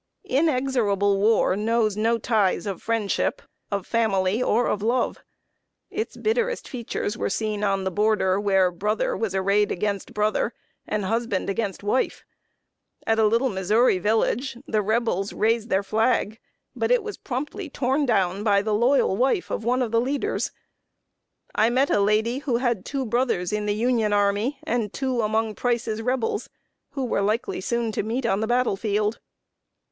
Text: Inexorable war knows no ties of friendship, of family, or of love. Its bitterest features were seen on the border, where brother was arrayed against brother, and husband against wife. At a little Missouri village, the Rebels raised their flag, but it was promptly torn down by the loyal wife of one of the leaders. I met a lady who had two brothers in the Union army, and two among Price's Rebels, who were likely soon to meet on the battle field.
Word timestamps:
Inexorable 0.25 1.19
war 1.19 1.55
knows 1.55 1.95
no 1.95 2.17
ties 2.17 2.65
of 2.65 2.81
friendship, 2.81 3.39
of 3.69 3.85
family, 3.85 4.41
or 4.41 4.65
of 4.65 4.81
love. 4.81 5.19
Its 5.91 6.17
bitterest 6.17 6.67
features 6.67 7.15
were 7.19 7.29
seen 7.29 7.63
on 7.63 7.83
the 7.83 7.91
border, 7.91 8.39
where 8.39 8.71
brother 8.71 9.15
was 9.15 9.35
arrayed 9.35 9.71
against 9.71 10.11
brother, 10.15 10.55
and 10.87 11.05
husband 11.05 11.51
against 11.51 11.83
wife. 11.83 12.25
At 13.05 13.19
a 13.19 13.27
little 13.27 13.49
Missouri 13.49 13.99
village, 13.99 14.57
the 14.65 14.81
Rebels 14.81 15.33
raised 15.33 15.69
their 15.69 15.83
flag, 15.83 16.39
but 16.75 16.89
it 16.89 17.03
was 17.03 17.19
promptly 17.19 17.69
torn 17.69 18.07
down 18.07 18.43
by 18.43 18.63
the 18.63 18.73
loyal 18.73 19.15
wife 19.15 19.51
of 19.51 19.63
one 19.63 19.83
of 19.83 19.91
the 19.91 20.01
leaders. 20.01 20.51
I 21.53 21.69
met 21.69 21.91
a 21.91 21.99
lady 21.99 22.39
who 22.39 22.57
had 22.57 22.85
two 22.85 23.05
brothers 23.05 23.53
in 23.53 23.67
the 23.67 23.75
Union 23.75 24.13
army, 24.13 24.57
and 24.63 24.91
two 24.91 25.21
among 25.21 25.53
Price's 25.53 26.01
Rebels, 26.01 26.49
who 26.93 27.05
were 27.05 27.21
likely 27.21 27.61
soon 27.61 27.91
to 27.91 28.01
meet 28.01 28.25
on 28.25 28.39
the 28.39 28.47
battle 28.47 28.75
field. 28.75 29.19